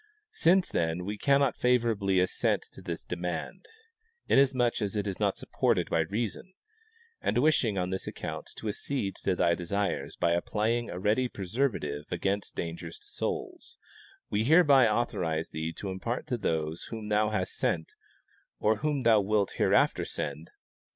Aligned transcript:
Since 0.33 0.71
then 0.71 1.05
we 1.05 1.15
cannot 1.15 1.55
favorably 1.59 2.19
assent 2.19 2.63
to 2.71 2.81
this 2.81 3.03
demand, 3.03 3.67
inasmuch 4.27 4.81
as 4.81 4.95
it 4.95 5.05
is 5.05 5.19
not 5.19 5.37
supported 5.37 5.91
by 5.91 5.99
reason, 5.99 6.53
and 7.21 7.37
wishing 7.37 7.77
on 7.77 7.91
this 7.91 8.07
account 8.07 8.49
to 8.55 8.67
accede 8.67 9.17
to 9.17 9.35
thy 9.35 9.53
desires 9.53 10.15
by 10.15 10.31
applying 10.31 10.89
a 10.89 10.97
ready 10.97 11.27
preservative 11.27 12.05
against 12.09 12.55
dangers 12.55 12.97
to 12.97 13.05
souls, 13.07 13.77
we 14.31 14.43
hereby 14.43 14.87
authorize 14.87 15.49
thee 15.49 15.71
to 15.73 15.91
impart 15.91 16.25
to 16.25 16.37
those 16.39 16.85
whom 16.85 17.09
thou 17.09 17.29
has 17.29 17.51
sent 17.51 17.93
or 18.57 18.77
whom 18.77 19.03
thou 19.03 19.21
wilt 19.21 19.51
hereafter 19.57 20.03
send 20.03 20.47
to 20.47 20.49
the 20.49 20.49
212 20.49 20.49
W. 20.49 20.53